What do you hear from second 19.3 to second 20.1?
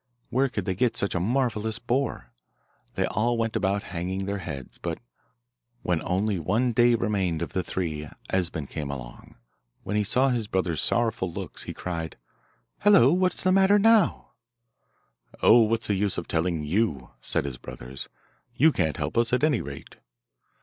at any rate.